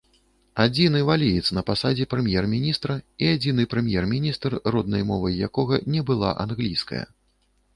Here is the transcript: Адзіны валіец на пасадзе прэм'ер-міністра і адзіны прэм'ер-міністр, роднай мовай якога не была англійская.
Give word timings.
Адзіны 0.63 1.01
валіец 1.09 1.43
на 1.57 1.61
пасадзе 1.67 2.07
прэм'ер-міністра 2.13 2.95
і 3.25 3.29
адзіны 3.33 3.67
прэм'ер-міністр, 3.75 4.57
роднай 4.77 5.07
мовай 5.11 5.33
якога 5.49 5.75
не 5.97 6.01
была 6.09 6.33
англійская. 6.47 7.05